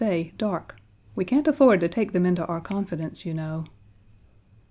[0.03, 0.75] Page 25
[1.13, 3.65] We can't afford to take them into our confidence, you know."